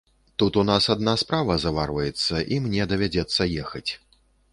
Тут 0.41 0.55
у 0.59 0.61
нас 0.69 0.87
адна 0.93 1.13
справа 1.23 1.57
заварваецца, 1.65 2.35
і 2.55 2.59
мне 2.65 2.87
давядзецца 2.95 3.41
ехаць. 3.65 3.87